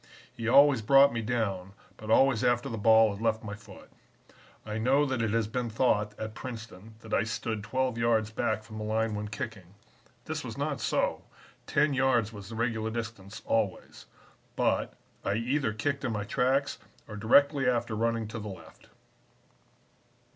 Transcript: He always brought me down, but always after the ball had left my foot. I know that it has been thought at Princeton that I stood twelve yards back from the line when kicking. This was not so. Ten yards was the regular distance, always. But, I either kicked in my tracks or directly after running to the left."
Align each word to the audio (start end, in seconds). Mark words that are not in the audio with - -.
He 0.33 0.47
always 0.47 0.81
brought 0.81 1.13
me 1.13 1.21
down, 1.21 1.73
but 1.95 2.09
always 2.09 2.43
after 2.43 2.67
the 2.67 2.77
ball 2.79 3.13
had 3.13 3.21
left 3.21 3.43
my 3.43 3.53
foot. 3.53 3.91
I 4.65 4.79
know 4.79 5.05
that 5.05 5.21
it 5.21 5.29
has 5.29 5.45
been 5.47 5.69
thought 5.69 6.17
at 6.19 6.33
Princeton 6.33 6.95
that 7.01 7.13
I 7.13 7.23
stood 7.23 7.61
twelve 7.63 7.99
yards 7.99 8.31
back 8.31 8.63
from 8.63 8.79
the 8.79 8.83
line 8.83 9.13
when 9.13 9.27
kicking. 9.27 9.75
This 10.25 10.43
was 10.43 10.57
not 10.57 10.81
so. 10.81 11.23
Ten 11.67 11.93
yards 11.93 12.33
was 12.33 12.49
the 12.49 12.55
regular 12.55 12.89
distance, 12.89 13.43
always. 13.45 14.07
But, 14.55 14.95
I 15.23 15.35
either 15.35 15.71
kicked 15.71 16.03
in 16.03 16.13
my 16.13 16.23
tracks 16.23 16.79
or 17.07 17.15
directly 17.15 17.69
after 17.69 17.93
running 17.95 18.27
to 18.29 18.39
the 18.39 18.49
left." 18.49 18.89